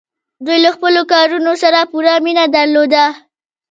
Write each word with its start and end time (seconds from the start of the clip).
دوی 0.45 0.57
له 0.65 0.69
خپلو 0.75 1.01
کارونو 1.13 1.51
سره 1.63 1.79
پوره 1.91 2.13
مینه 2.25 2.45
درلوده. 2.55 3.05